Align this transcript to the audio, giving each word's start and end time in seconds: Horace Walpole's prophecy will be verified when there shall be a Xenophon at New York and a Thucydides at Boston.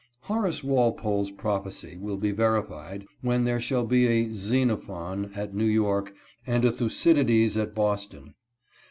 Horace 0.21 0.63
Walpole's 0.63 1.29
prophecy 1.29 1.95
will 1.95 2.17
be 2.17 2.31
verified 2.31 3.05
when 3.21 3.43
there 3.43 3.61
shall 3.61 3.85
be 3.85 4.07
a 4.07 4.33
Xenophon 4.33 5.31
at 5.35 5.53
New 5.53 5.63
York 5.67 6.15
and 6.47 6.65
a 6.65 6.71
Thucydides 6.71 7.55
at 7.55 7.75
Boston. 7.75 8.33